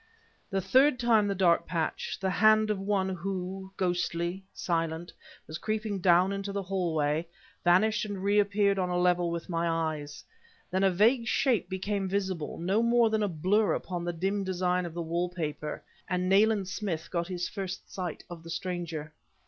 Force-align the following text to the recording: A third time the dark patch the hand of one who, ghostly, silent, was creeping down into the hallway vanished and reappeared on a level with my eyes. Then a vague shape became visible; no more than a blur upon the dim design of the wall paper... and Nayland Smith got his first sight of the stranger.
A 0.51 0.59
third 0.59 0.97
time 0.99 1.27
the 1.27 1.35
dark 1.35 1.67
patch 1.67 2.17
the 2.19 2.31
hand 2.31 2.71
of 2.71 2.79
one 2.79 3.07
who, 3.09 3.71
ghostly, 3.77 4.43
silent, 4.51 5.13
was 5.45 5.59
creeping 5.59 5.99
down 5.99 6.33
into 6.33 6.51
the 6.51 6.63
hallway 6.63 7.27
vanished 7.63 8.05
and 8.05 8.23
reappeared 8.23 8.79
on 8.79 8.89
a 8.89 8.97
level 8.97 9.29
with 9.29 9.47
my 9.47 9.69
eyes. 9.69 10.23
Then 10.71 10.83
a 10.83 10.89
vague 10.89 11.27
shape 11.27 11.69
became 11.69 12.09
visible; 12.09 12.57
no 12.57 12.81
more 12.81 13.11
than 13.11 13.21
a 13.21 13.27
blur 13.27 13.75
upon 13.75 14.03
the 14.03 14.11
dim 14.11 14.43
design 14.43 14.87
of 14.87 14.95
the 14.95 15.03
wall 15.03 15.29
paper... 15.29 15.83
and 16.07 16.27
Nayland 16.27 16.67
Smith 16.67 17.11
got 17.11 17.27
his 17.27 17.47
first 17.47 17.93
sight 17.93 18.23
of 18.27 18.41
the 18.41 18.49
stranger. 18.49 19.13